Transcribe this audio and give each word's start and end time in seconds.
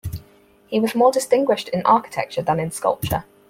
He 0.65 0.79
was 0.79 0.95
more 0.95 1.11
distinguished 1.11 1.69
in 1.69 1.85
architecture 1.85 2.41
than 2.41 2.59
in 2.59 2.71
sculpture. 2.71 3.23